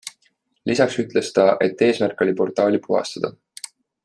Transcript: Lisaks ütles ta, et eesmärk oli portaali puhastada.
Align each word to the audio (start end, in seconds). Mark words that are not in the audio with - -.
Lisaks 0.69 0.97
ütles 1.03 1.29
ta, 1.35 1.45
et 1.67 1.85
eesmärk 1.89 2.27
oli 2.27 2.37
portaali 2.43 2.83
puhastada. 2.89 3.35